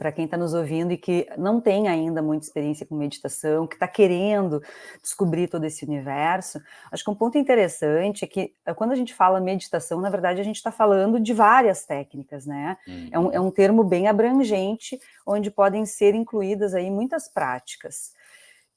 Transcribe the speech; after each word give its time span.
para 0.00 0.10
quem 0.10 0.24
está 0.24 0.38
nos 0.38 0.54
ouvindo 0.54 0.92
e 0.92 0.96
que 0.96 1.28
não 1.36 1.60
tem 1.60 1.86
ainda 1.86 2.22
muita 2.22 2.46
experiência 2.46 2.86
com 2.86 2.96
meditação, 2.96 3.66
que 3.66 3.74
está 3.74 3.86
querendo 3.86 4.62
descobrir 5.02 5.46
todo 5.46 5.66
esse 5.66 5.84
universo, 5.84 6.58
acho 6.90 7.04
que 7.04 7.10
um 7.10 7.14
ponto 7.14 7.36
interessante 7.36 8.24
é 8.24 8.26
que 8.26 8.54
eh, 8.64 8.72
quando 8.72 8.92
a 8.92 8.94
gente 8.94 9.12
fala 9.12 9.38
meditação, 9.38 10.00
na 10.00 10.08
verdade 10.08 10.40
a 10.40 10.42
gente 10.42 10.56
está 10.56 10.72
falando 10.72 11.20
de 11.20 11.34
várias 11.34 11.84
técnicas, 11.84 12.46
né? 12.46 12.78
Uhum. 12.88 13.08
É, 13.12 13.18
um, 13.18 13.32
é 13.32 13.40
um 13.40 13.50
termo 13.50 13.84
bem 13.84 14.08
abrangente, 14.08 14.98
onde 15.26 15.50
podem 15.50 15.84
ser 15.84 16.14
incluídas 16.14 16.72
aí 16.72 16.90
muitas 16.90 17.28
práticas 17.28 18.14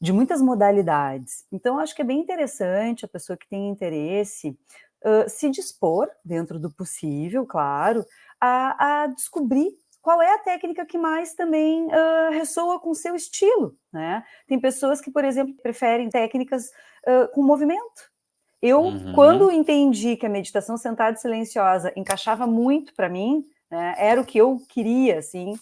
de 0.01 0.11
muitas 0.11 0.41
modalidades. 0.41 1.45
Então, 1.49 1.79
acho 1.79 1.95
que 1.95 2.01
é 2.01 2.05
bem 2.05 2.19
interessante 2.19 3.05
a 3.05 3.07
pessoa 3.07 3.37
que 3.37 3.47
tem 3.47 3.69
interesse 3.69 4.49
uh, 4.49 5.29
se 5.29 5.49
dispor, 5.49 6.09
dentro 6.25 6.59
do 6.59 6.69
possível, 6.69 7.45
claro, 7.45 8.05
a, 8.41 9.03
a 9.03 9.07
descobrir 9.07 9.71
qual 10.03 10.21
é 10.21 10.33
a 10.33 10.37
técnica 10.37 10.85
que 10.85 10.97
mais 10.97 11.33
também 11.33 11.87
uh, 11.87 12.31
ressoa 12.31 12.77
com 12.77 12.89
o 12.89 12.95
seu 12.95 13.15
estilo, 13.15 13.73
né? 13.91 14.21
Tem 14.45 14.59
pessoas 14.59 14.99
que, 14.99 15.09
por 15.09 15.23
exemplo, 15.23 15.55
preferem 15.63 16.09
técnicas 16.09 16.67
uh, 17.07 17.29
com 17.33 17.41
movimento. 17.41 18.11
Eu, 18.61 18.81
uhum. 18.81 19.13
quando 19.13 19.49
entendi 19.49 20.17
que 20.17 20.25
a 20.25 20.29
meditação 20.29 20.75
sentada 20.75 21.17
e 21.17 21.21
silenciosa 21.21 21.93
encaixava 21.95 22.45
muito 22.45 22.93
para 22.93 23.07
mim, 23.07 23.45
né, 23.71 23.95
era 23.97 24.19
o 24.19 24.25
que 24.25 24.37
eu 24.37 24.61
queria, 24.67 25.19
assim, 25.19 25.57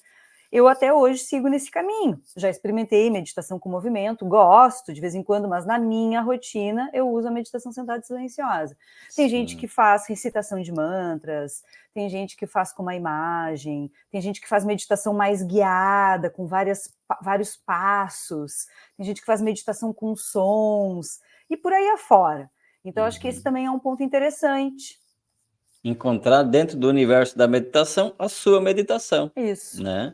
eu 0.51 0.67
até 0.67 0.93
hoje 0.93 1.19
sigo 1.19 1.47
nesse 1.47 1.71
caminho. 1.71 2.21
Já 2.35 2.49
experimentei 2.49 3.09
meditação 3.09 3.57
com 3.57 3.69
movimento, 3.69 4.25
gosto 4.25 4.93
de 4.93 4.99
vez 4.99 5.15
em 5.15 5.23
quando, 5.23 5.47
mas 5.47 5.65
na 5.65 5.79
minha 5.79 6.21
rotina 6.21 6.89
eu 6.93 7.09
uso 7.09 7.29
a 7.29 7.31
meditação 7.31 7.71
sentada 7.71 8.01
e 8.03 8.05
silenciosa. 8.05 8.75
Tem 9.15 9.29
Sim. 9.29 9.37
gente 9.37 9.55
que 9.55 9.67
faz 9.67 10.07
recitação 10.07 10.61
de 10.61 10.71
mantras, 10.73 11.63
tem 11.93 12.09
gente 12.09 12.35
que 12.35 12.45
faz 12.45 12.73
com 12.73 12.83
uma 12.83 12.95
imagem, 12.95 13.89
tem 14.11 14.19
gente 14.19 14.41
que 14.41 14.47
faz 14.47 14.65
meditação 14.65 15.13
mais 15.13 15.41
guiada, 15.41 16.29
com 16.29 16.45
várias, 16.45 16.93
vários 17.21 17.55
passos, 17.55 18.67
tem 18.97 19.05
gente 19.05 19.21
que 19.21 19.25
faz 19.25 19.41
meditação 19.41 19.93
com 19.93 20.15
sons, 20.17 21.21
e 21.49 21.55
por 21.55 21.71
aí 21.71 21.87
afora. 21.89 22.51
Então, 22.83 23.03
uhum. 23.03 23.07
acho 23.07 23.19
que 23.19 23.27
esse 23.27 23.37
uhum. 23.37 23.43
também 23.43 23.65
é 23.65 23.71
um 23.71 23.79
ponto 23.79 24.03
interessante. 24.03 24.99
Encontrar 25.83 26.43
dentro 26.43 26.77
do 26.77 26.89
universo 26.89 27.37
da 27.37 27.47
meditação 27.47 28.13
a 28.19 28.27
sua 28.27 28.61
meditação. 28.61 29.31
Isso. 29.35 29.81
Né? 29.81 30.13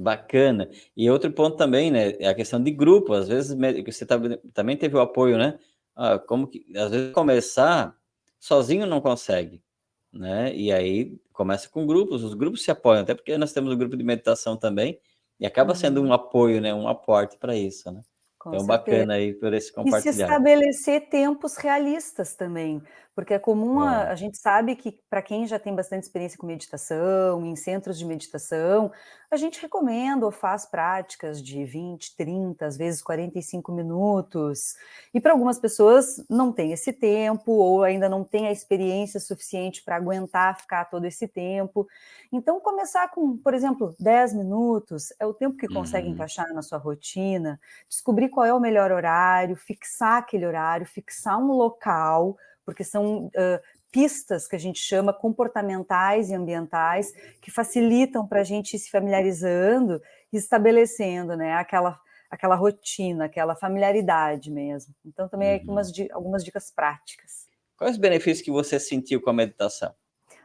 Bacana. 0.00 0.70
E 0.96 1.10
outro 1.10 1.30
ponto 1.30 1.58
também, 1.58 1.90
né, 1.90 2.12
é 2.18 2.28
a 2.28 2.34
questão 2.34 2.62
de 2.62 2.70
grupo. 2.70 3.12
Às 3.12 3.28
vezes 3.28 3.54
você 3.84 4.06
tá, 4.06 4.16
também 4.54 4.76
teve 4.76 4.96
o 4.96 5.00
apoio, 5.00 5.36
né? 5.36 5.58
Ah, 5.94 6.18
como 6.18 6.46
que 6.48 6.64
às 6.74 6.90
vezes 6.90 7.12
começar 7.12 7.94
sozinho 8.38 8.86
não 8.86 9.00
consegue, 9.00 9.62
né? 10.10 10.54
E 10.56 10.72
aí 10.72 11.18
começa 11.34 11.68
com 11.68 11.86
grupos, 11.86 12.24
os 12.24 12.32
grupos 12.32 12.62
se 12.62 12.70
apoiam, 12.70 13.02
até 13.02 13.14
porque 13.14 13.36
nós 13.36 13.52
temos 13.52 13.74
um 13.74 13.76
grupo 13.76 13.96
de 13.96 14.02
meditação 14.02 14.56
também, 14.56 14.98
e 15.38 15.44
acaba 15.46 15.74
sendo 15.74 16.00
um 16.00 16.06
uhum. 16.06 16.12
apoio, 16.14 16.60
né, 16.60 16.72
um 16.72 16.88
aporte 16.88 17.36
para 17.38 17.54
isso, 17.56 17.90
né? 17.90 18.02
Com 18.40 18.54
então, 18.54 18.64
certeza. 18.64 18.96
bacana 18.96 19.14
aí 19.14 19.34
por 19.34 19.52
esse 19.52 19.70
compartilhar. 19.70 20.12
E 20.12 20.14
se 20.14 20.22
estabelecer 20.22 21.10
tempos 21.10 21.58
realistas 21.58 22.34
também, 22.34 22.82
porque 23.14 23.34
é 23.34 23.38
comum, 23.38 23.80
a, 23.80 24.04
a 24.04 24.14
gente 24.14 24.38
sabe 24.38 24.74
que 24.74 24.98
para 25.10 25.20
quem 25.20 25.46
já 25.46 25.58
tem 25.58 25.74
bastante 25.74 26.04
experiência 26.04 26.38
com 26.38 26.46
meditação, 26.46 27.44
em 27.44 27.54
centros 27.54 27.98
de 27.98 28.06
meditação, 28.06 28.90
a 29.30 29.36
gente 29.36 29.60
recomenda 29.60 30.24
ou 30.24 30.32
faz 30.32 30.64
práticas 30.64 31.42
de 31.42 31.64
20, 31.64 32.16
30, 32.16 32.64
às 32.64 32.78
vezes 32.78 33.02
45 33.02 33.70
minutos. 33.70 34.74
E 35.12 35.20
para 35.20 35.32
algumas 35.32 35.58
pessoas 35.58 36.24
não 36.28 36.50
tem 36.50 36.72
esse 36.72 36.94
tempo 36.94 37.52
ou 37.52 37.84
ainda 37.84 38.08
não 38.08 38.24
tem 38.24 38.48
a 38.48 38.52
experiência 38.52 39.20
suficiente 39.20 39.84
para 39.84 39.96
aguentar 39.96 40.58
ficar 40.58 40.86
todo 40.86 41.04
esse 41.04 41.28
tempo. 41.28 41.86
Então, 42.32 42.58
começar 42.58 43.08
com, 43.10 43.36
por 43.36 43.52
exemplo, 43.52 43.94
10 44.00 44.34
minutos 44.34 45.12
é 45.20 45.26
o 45.26 45.34
tempo 45.34 45.56
que 45.56 45.68
consegue 45.68 46.06
uhum. 46.06 46.14
encaixar 46.14 46.52
na 46.54 46.62
sua 46.62 46.78
rotina, 46.78 47.60
descobrir 47.88 48.29
qual 48.30 48.46
é 48.46 48.54
o 48.54 48.60
melhor 48.60 48.90
horário, 48.90 49.56
fixar 49.56 50.18
aquele 50.18 50.46
horário, 50.46 50.86
fixar 50.86 51.38
um 51.38 51.52
local 51.52 52.36
porque 52.70 52.84
são 52.84 53.26
uh, 53.26 53.60
pistas 53.90 54.46
que 54.46 54.54
a 54.54 54.58
gente 54.58 54.78
chama 54.78 55.12
comportamentais 55.12 56.30
e 56.30 56.34
ambientais 56.34 57.12
que 57.40 57.50
facilitam 57.50 58.26
para 58.26 58.40
a 58.40 58.44
gente 58.44 58.74
ir 58.74 58.78
se 58.78 58.90
familiarizando 58.90 60.00
e 60.32 60.36
estabelecendo 60.36 61.36
né, 61.36 61.54
aquela, 61.54 61.98
aquela 62.30 62.54
rotina, 62.54 63.24
aquela 63.24 63.56
familiaridade 63.56 64.50
mesmo. 64.50 64.94
Então, 65.04 65.28
também 65.28 65.54
uhum. 65.54 65.60
algumas, 65.60 65.92
algumas 66.12 66.44
dicas 66.44 66.70
práticas. 66.70 67.48
Quais 67.76 67.94
os 67.94 67.98
benefícios 67.98 68.44
que 68.44 68.50
você 68.50 68.78
sentiu 68.78 69.20
com 69.20 69.30
a 69.30 69.34
meditação? 69.34 69.92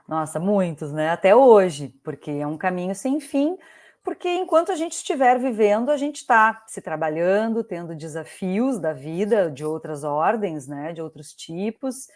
Nossa, 0.08 0.40
muitos, 0.40 0.92
né? 0.92 1.10
Até 1.10 1.36
hoje, 1.36 1.94
porque 2.04 2.32
é 2.32 2.48
um 2.48 2.58
caminho 2.58 2.96
sem 2.96 3.20
fim, 3.20 3.58
porque 4.06 4.30
enquanto 4.30 4.72
a 4.72 4.76
gente 4.76 4.94
estiver 4.94 5.40
vivendo, 5.40 5.90
a 5.90 5.98
gente 5.98 6.18
está 6.18 6.64
se 6.68 6.80
trabalhando, 6.80 7.64
tendo 7.64 7.96
desafios 7.96 8.80
da 8.80 8.94
vida 8.94 9.50
de 9.50 9.66
outras 9.66 10.04
ordens, 10.04 10.68
né, 10.68 10.94
de 10.94 11.02
outros 11.02 11.34
tipos, 11.34 12.08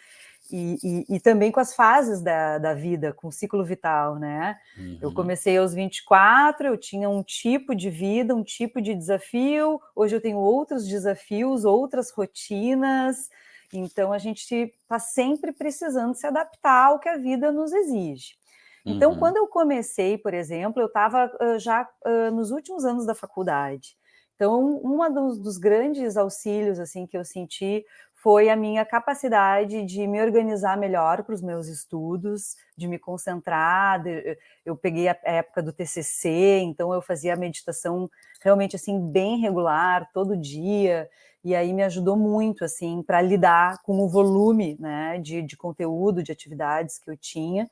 e, 0.52 0.78
e, 0.84 1.16
e 1.16 1.20
também 1.20 1.52
com 1.52 1.60
as 1.60 1.76
fases 1.76 2.22
da, 2.22 2.60
da, 2.60 2.74
vida, 2.76 3.12
com 3.12 3.28
o 3.28 3.32
ciclo 3.32 3.64
vital, 3.64 4.18
né? 4.18 4.58
Uhum. 4.78 4.98
Eu 5.02 5.14
comecei 5.14 5.58
aos 5.58 5.74
24, 5.74 6.68
eu 6.68 6.78
tinha 6.78 7.10
um 7.10 7.22
tipo 7.22 7.76
de 7.76 7.90
vida, 7.90 8.36
um 8.36 8.44
tipo 8.44 8.82
de 8.82 8.96
desafio, 8.96 9.80
hoje 9.96 10.16
eu 10.16 10.22
tenho 10.22 10.38
outros 10.38 10.88
desafios, 10.88 11.66
outras 11.66 12.12
rotinas, 12.12 13.30
então 13.74 14.14
a 14.14 14.18
gente 14.18 14.74
está 14.82 14.98
sempre 15.00 15.52
precisando 15.52 16.16
se 16.16 16.26
adaptar 16.26 16.88
ao 16.88 17.00
que 17.00 17.10
a 17.10 17.18
vida 17.18 17.52
nos 17.52 17.72
exige. 17.72 18.40
Então, 18.86 19.12
uhum. 19.12 19.20
quando 19.20 19.38
eu 19.38 19.48
comecei, 19.48 20.18
por 20.18 20.34
exemplo, 20.34 20.82
eu 20.82 20.88
estava 20.88 21.26
uh, 21.26 21.60
já 21.60 21.88
uh, 22.06 22.32
nos 22.32 22.52
últimos 22.52 22.86
anos 22.86 23.06
da 23.06 23.14
faculdade. 23.14 23.98
Então, 24.36 24.80
um 24.84 25.14
dos, 25.14 25.38
dos, 25.38 25.58
grandes 25.58 26.16
auxílios 26.16 26.80
assim 26.80 27.06
que 27.06 27.18
eu 27.18 27.26
senti 27.26 27.84
foi 28.14 28.50
a 28.50 28.56
minha 28.56 28.86
capacidade 28.86 29.84
de 29.84 30.08
me 30.08 30.22
organizar 30.22 30.78
melhor 30.78 31.24
para 31.24 31.36
os 31.36 31.42
meus 31.42 31.68
estudos, 31.68 32.56
de 32.78 32.88
me 32.88 32.98
concentrar. 32.98 34.02
De, 34.02 34.38
eu 34.66 34.78
peguei 34.78 35.10
a 35.10 35.18
época 35.24 35.62
do 35.62 35.74
TCC, 35.74 36.60
então 36.60 36.94
eu 36.94 37.02
fazia 37.02 37.34
a 37.34 37.38
meditação 37.38 38.10
realmente 38.42 38.78
assim 38.78 39.00
bem 39.12 39.40
regular, 39.40 40.10
todo 40.14 40.38
dia, 40.38 41.10
e 41.44 41.54
aí 41.54 41.74
me 41.74 41.84
ajudou 41.84 42.16
muito 42.16 42.64
assim 42.64 43.04
para 43.04 43.22
lidar 43.22 43.82
com 43.84 44.00
o 44.00 44.08
volume, 44.08 44.78
né, 44.80 45.20
de, 45.20 45.42
de 45.42 45.58
conteúdo, 45.58 46.24
de 46.24 46.32
atividades 46.32 46.98
que 46.98 47.10
eu 47.10 47.18
tinha. 47.18 47.70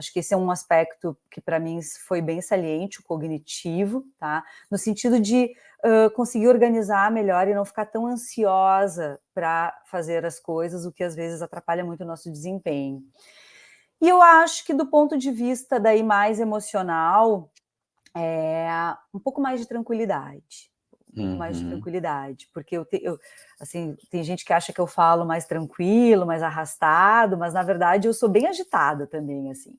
Acho 0.00 0.10
que 0.14 0.20
esse 0.20 0.32
é 0.32 0.36
um 0.36 0.50
aspecto 0.50 1.14
que 1.30 1.42
para 1.42 1.60
mim 1.60 1.78
foi 2.08 2.22
bem 2.22 2.40
saliente, 2.40 3.00
o 3.00 3.04
cognitivo, 3.04 4.02
tá? 4.18 4.42
No 4.70 4.78
sentido 4.78 5.20
de 5.20 5.52
uh, 5.84 6.10
conseguir 6.14 6.48
organizar 6.48 7.12
melhor 7.12 7.46
e 7.46 7.54
não 7.54 7.66
ficar 7.66 7.84
tão 7.84 8.06
ansiosa 8.06 9.20
para 9.34 9.78
fazer 9.90 10.24
as 10.24 10.40
coisas, 10.40 10.86
o 10.86 10.92
que 10.92 11.04
às 11.04 11.14
vezes 11.14 11.42
atrapalha 11.42 11.84
muito 11.84 12.02
o 12.02 12.06
nosso 12.06 12.32
desempenho. 12.32 13.02
E 14.00 14.08
eu 14.08 14.22
acho 14.22 14.64
que 14.64 14.72
do 14.72 14.86
ponto 14.86 15.18
de 15.18 15.30
vista 15.30 15.78
daí 15.78 16.02
mais 16.02 16.40
emocional, 16.40 17.52
é 18.16 18.66
um 19.12 19.18
pouco 19.18 19.38
mais 19.38 19.60
de 19.60 19.68
tranquilidade 19.68 20.70
uhum. 21.16 21.36
mais 21.36 21.58
de 21.58 21.64
uhum. 21.64 21.70
tranquilidade, 21.70 22.48
porque 22.52 22.76
eu, 22.76 22.84
te, 22.84 23.00
eu, 23.02 23.18
assim, 23.60 23.96
tem 24.10 24.22
gente 24.22 24.44
que 24.44 24.52
acha 24.52 24.72
que 24.72 24.80
eu 24.80 24.86
falo 24.86 25.24
mais 25.24 25.46
tranquilo, 25.46 26.26
mais 26.26 26.42
arrastado, 26.42 27.36
mas 27.36 27.54
na 27.54 27.62
verdade 27.62 28.06
eu 28.06 28.14
sou 28.14 28.28
bem 28.28 28.46
agitada 28.46 29.06
também, 29.06 29.50
assim. 29.50 29.76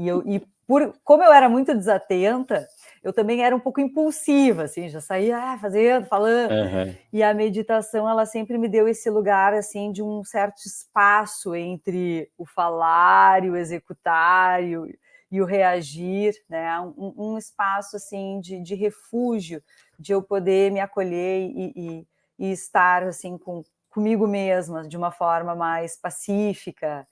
E 0.00 0.08
eu 0.08 0.22
e 0.26 0.40
por 0.66 0.94
como 1.04 1.22
eu 1.22 1.30
era 1.30 1.48
muito 1.48 1.74
desatenta, 1.74 2.66
eu 3.02 3.12
também 3.12 3.42
era 3.42 3.54
um 3.54 3.60
pouco 3.60 3.80
impulsiva, 3.80 4.62
assim, 4.62 4.88
já 4.88 5.00
saía 5.00 5.36
ah, 5.36 5.58
fazendo, 5.58 6.06
falando. 6.06 6.52
Uhum. 6.52 6.94
E 7.12 7.22
a 7.22 7.34
meditação, 7.34 8.08
ela 8.08 8.24
sempre 8.24 8.56
me 8.56 8.66
deu 8.66 8.88
esse 8.88 9.10
lugar, 9.10 9.52
assim, 9.52 9.92
de 9.92 10.02
um 10.02 10.24
certo 10.24 10.58
espaço 10.64 11.54
entre 11.54 12.30
o 12.38 12.46
falar 12.46 13.44
e 13.44 13.50
o 13.50 13.56
executar 13.56 14.62
e 14.64 14.76
o, 14.78 14.86
e 15.30 15.42
o 15.42 15.44
reagir, 15.44 16.34
né? 16.48 16.80
Um, 16.80 17.14
um 17.16 17.36
espaço, 17.36 17.96
assim, 17.96 18.40
de, 18.40 18.58
de 18.62 18.74
refúgio 18.74 19.62
de 19.98 20.12
eu 20.12 20.22
poder 20.22 20.72
me 20.72 20.80
acolher 20.80 21.50
e, 21.50 21.72
e, 21.76 22.06
e 22.38 22.52
estar 22.52 23.02
assim 23.02 23.36
com, 23.36 23.62
comigo 23.90 24.26
mesma 24.26 24.88
de 24.88 24.96
uma 24.96 25.10
forma 25.10 25.54
mais 25.54 25.94
pacífica. 26.00 27.06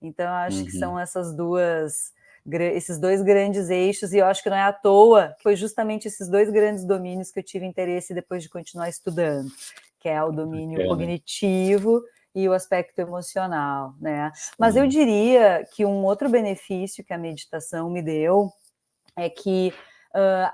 Então, 0.00 0.32
acho 0.32 0.58
uhum. 0.58 0.64
que 0.66 0.72
são 0.72 0.98
essas 0.98 1.34
duas, 1.34 2.12
esses 2.54 2.98
dois 2.98 3.22
grandes 3.22 3.70
eixos, 3.70 4.12
e 4.12 4.18
eu 4.18 4.26
acho 4.26 4.42
que 4.42 4.50
não 4.50 4.56
é 4.56 4.62
à 4.62 4.72
toa, 4.72 5.34
foi 5.42 5.56
justamente 5.56 6.08
esses 6.08 6.28
dois 6.28 6.50
grandes 6.50 6.84
domínios 6.84 7.30
que 7.30 7.38
eu 7.38 7.42
tive 7.42 7.66
interesse 7.66 8.14
depois 8.14 8.42
de 8.42 8.48
continuar 8.48 8.88
estudando, 8.88 9.50
que 10.00 10.08
é 10.08 10.22
o 10.22 10.32
domínio 10.32 10.86
cognitivo 10.88 12.02
e 12.34 12.48
o 12.48 12.52
aspecto 12.52 12.98
emocional, 13.00 13.94
né? 14.00 14.30
Mas 14.58 14.76
eu 14.76 14.86
diria 14.86 15.66
que 15.72 15.84
um 15.84 16.04
outro 16.04 16.28
benefício 16.28 17.04
que 17.04 17.12
a 17.12 17.18
meditação 17.18 17.90
me 17.90 18.00
deu 18.02 18.50
é 19.16 19.28
que 19.28 19.72
uh, 20.14 20.50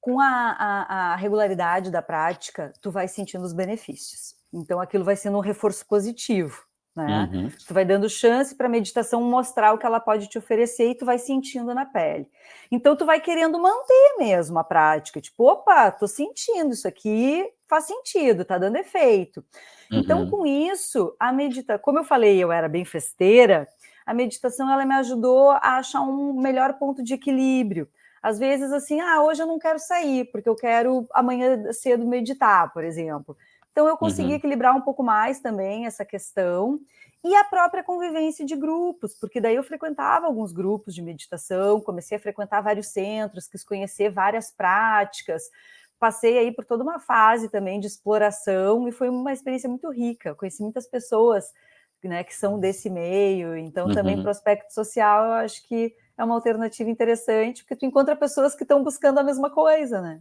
com 0.00 0.18
a, 0.18 0.26
a, 0.26 1.12
a, 1.12 1.16
regularidade 1.16 1.90
da 1.90 2.02
prática, 2.02 2.72
tu 2.82 2.90
vai 2.90 3.06
sentindo 3.06 3.44
os 3.44 3.52
benefícios. 3.52 4.34
Então, 4.52 4.80
aquilo 4.80 5.04
vai 5.04 5.14
sendo 5.14 5.38
um 5.38 5.40
reforço 5.40 5.86
positivo, 5.86 6.64
né? 6.94 7.30
Uhum. 7.32 7.50
Tu 7.66 7.72
vai 7.72 7.84
dando 7.84 8.08
chance 8.08 8.54
para 8.54 8.66
a 8.66 8.70
meditação 8.70 9.22
mostrar 9.22 9.72
o 9.72 9.78
que 9.78 9.86
ela 9.86 9.98
pode 9.98 10.28
te 10.28 10.38
oferecer 10.38 10.90
e 10.90 10.94
tu 10.94 11.04
vai 11.04 11.18
sentindo 11.18 11.74
na 11.74 11.86
pele. 11.86 12.26
Então 12.70 12.94
tu 12.94 13.06
vai 13.06 13.20
querendo 13.20 13.58
manter 13.58 14.16
mesmo 14.18 14.58
a 14.58 14.64
prática, 14.64 15.20
tipo, 15.20 15.44
opa, 15.44 15.90
tô 15.90 16.06
sentindo 16.06 16.72
isso 16.72 16.86
aqui, 16.86 17.48
faz 17.66 17.84
sentido, 17.84 18.44
tá 18.44 18.58
dando 18.58 18.76
efeito. 18.76 19.44
Então, 19.90 20.18
uhum. 20.18 20.24
Então 20.24 20.30
com 20.30 20.46
isso, 20.46 21.16
a 21.18 21.32
meditação, 21.32 21.82
como 21.82 21.98
eu 21.98 22.04
falei, 22.04 22.38
eu 22.38 22.52
era 22.52 22.68
bem 22.68 22.84
festeira, 22.84 23.66
a 24.04 24.12
meditação 24.12 24.70
ela 24.70 24.84
me 24.84 24.94
ajudou 24.94 25.50
a 25.50 25.78
achar 25.78 26.02
um 26.02 26.34
melhor 26.40 26.74
ponto 26.74 27.02
de 27.02 27.14
equilíbrio. 27.14 27.88
Às 28.22 28.38
vezes 28.38 28.70
assim, 28.72 29.00
ah, 29.00 29.22
hoje 29.22 29.42
eu 29.42 29.46
não 29.46 29.58
quero 29.58 29.78
sair 29.78 30.26
porque 30.30 30.48
eu 30.48 30.54
quero 30.54 31.06
amanhã 31.12 31.72
cedo 31.72 32.06
meditar, 32.06 32.72
por 32.72 32.84
exemplo. 32.84 33.36
Então, 33.72 33.88
eu 33.88 33.96
consegui 33.96 34.30
uhum. 34.30 34.36
equilibrar 34.36 34.76
um 34.76 34.82
pouco 34.82 35.02
mais 35.02 35.40
também 35.40 35.86
essa 35.86 36.04
questão. 36.04 36.78
E 37.24 37.34
a 37.36 37.44
própria 37.44 37.82
convivência 37.82 38.44
de 38.44 38.56
grupos, 38.56 39.14
porque 39.14 39.40
daí 39.40 39.54
eu 39.54 39.62
frequentava 39.62 40.26
alguns 40.26 40.52
grupos 40.52 40.94
de 40.94 41.00
meditação, 41.00 41.80
comecei 41.80 42.16
a 42.16 42.20
frequentar 42.20 42.60
vários 42.60 42.88
centros, 42.88 43.46
quis 43.46 43.64
conhecer 43.64 44.10
várias 44.10 44.50
práticas, 44.50 45.44
passei 46.00 46.36
aí 46.36 46.52
por 46.52 46.64
toda 46.64 46.82
uma 46.82 46.98
fase 46.98 47.48
também 47.48 47.78
de 47.78 47.86
exploração 47.86 48.88
e 48.88 48.92
foi 48.92 49.08
uma 49.08 49.32
experiência 49.32 49.68
muito 49.68 49.88
rica. 49.88 50.34
conheci 50.34 50.60
muitas 50.60 50.84
pessoas 50.86 51.52
né, 52.02 52.24
que 52.24 52.34
são 52.34 52.58
desse 52.58 52.90
meio, 52.90 53.56
então 53.56 53.86
uhum. 53.86 53.94
também 53.94 54.20
prospecto 54.20 54.74
social 54.74 55.24
eu 55.26 55.32
acho 55.34 55.62
que 55.68 55.94
é 56.18 56.24
uma 56.24 56.34
alternativa 56.34 56.90
interessante, 56.90 57.62
porque 57.62 57.76
tu 57.76 57.86
encontra 57.86 58.16
pessoas 58.16 58.56
que 58.56 58.64
estão 58.64 58.82
buscando 58.82 59.18
a 59.18 59.22
mesma 59.22 59.48
coisa, 59.48 60.00
né? 60.00 60.20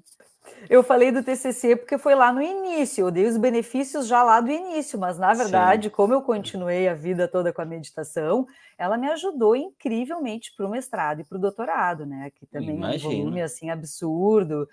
Eu 0.70 0.84
falei 0.84 1.12
do 1.12 1.24
TCC 1.24 1.76
porque 1.76 1.98
foi 1.98 2.16
lá 2.16 2.32
no 2.32 2.42
início, 2.42 3.06
eu 3.06 3.12
dei 3.12 3.26
os 3.28 3.38
benefícios 3.38 4.08
já 4.08 4.24
lá 4.24 4.40
do 4.40 4.50
início, 4.50 4.98
mas 4.98 5.18
na 5.18 5.34
verdade, 5.34 5.90
Sim. 5.90 5.90
como 5.90 6.14
eu 6.14 6.22
continuei 6.22 6.88
a 6.88 6.94
vida 6.94 7.28
toda 7.28 7.54
com 7.54 7.62
a 7.62 7.66
meditação, 7.66 8.48
ela 8.78 8.98
me 8.98 9.08
ajudou 9.10 9.56
incrivelmente 9.56 10.54
para 10.56 10.66
o 10.66 10.70
mestrado 10.70 11.22
e 11.22 11.24
para 11.24 11.38
o 11.38 11.42
doutorado, 11.42 12.06
né? 12.06 12.32
Que 12.36 12.46
também 12.46 12.82
é 12.82 12.96
um 12.96 12.98
volume 12.98 13.42
assim 13.42 13.70
absurdo, 13.70 14.68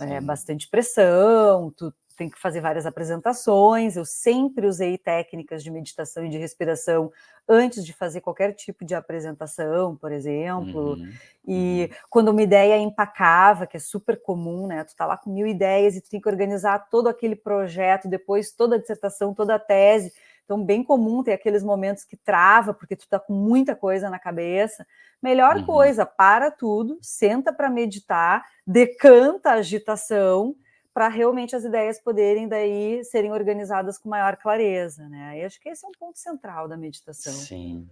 é, 0.00 0.20
bastante 0.20 0.68
pressão, 0.68 1.72
tu 1.76 1.92
tem 2.18 2.28
que 2.28 2.38
fazer 2.38 2.60
várias 2.60 2.84
apresentações. 2.84 3.96
Eu 3.96 4.04
sempre 4.04 4.66
usei 4.66 4.98
técnicas 4.98 5.62
de 5.62 5.70
meditação 5.70 6.24
e 6.26 6.28
de 6.28 6.36
respiração 6.36 7.12
antes 7.48 7.86
de 7.86 7.92
fazer 7.92 8.20
qualquer 8.20 8.52
tipo 8.52 8.84
de 8.84 8.92
apresentação, 8.94 9.94
por 9.94 10.10
exemplo. 10.10 10.94
Uhum. 10.94 11.12
E 11.46 11.88
uhum. 11.88 11.96
quando 12.10 12.28
uma 12.30 12.42
ideia 12.42 12.76
empacava, 12.76 13.68
que 13.68 13.76
é 13.76 13.80
super 13.80 14.20
comum, 14.20 14.66
né? 14.66 14.82
Tu 14.82 14.96
tá 14.96 15.06
lá 15.06 15.16
com 15.16 15.32
mil 15.32 15.46
ideias 15.46 15.94
e 15.94 16.00
tu 16.00 16.10
tem 16.10 16.20
que 16.20 16.28
organizar 16.28 16.88
todo 16.90 17.08
aquele 17.08 17.36
projeto, 17.36 18.08
depois 18.08 18.50
toda 18.50 18.74
a 18.74 18.78
dissertação, 18.78 19.32
toda 19.32 19.54
a 19.54 19.58
tese. 19.58 20.12
Então, 20.44 20.64
bem 20.64 20.82
comum 20.82 21.22
ter 21.22 21.34
aqueles 21.34 21.62
momentos 21.62 22.04
que 22.04 22.16
trava, 22.16 22.74
porque 22.74 22.96
tu 22.96 23.06
tá 23.08 23.20
com 23.20 23.32
muita 23.32 23.76
coisa 23.76 24.10
na 24.10 24.18
cabeça. 24.18 24.84
Melhor 25.22 25.58
uhum. 25.58 25.66
coisa, 25.66 26.04
para 26.04 26.50
tudo, 26.50 26.98
senta 27.00 27.52
para 27.52 27.70
meditar, 27.70 28.44
decanta 28.66 29.50
a 29.50 29.54
agitação 29.54 30.56
para 30.92 31.08
realmente 31.08 31.54
as 31.54 31.64
ideias 31.64 32.00
poderem 32.00 32.48
daí 32.48 33.04
serem 33.04 33.32
organizadas 33.32 33.98
com 33.98 34.08
maior 34.08 34.36
clareza, 34.36 35.08
né? 35.08 35.38
E 35.38 35.44
acho 35.44 35.60
que 35.60 35.68
esse 35.68 35.84
é 35.84 35.88
um 35.88 35.92
ponto 35.98 36.18
central 36.18 36.66
da 36.66 36.76
meditação. 36.76 37.32
Sim. 37.32 37.88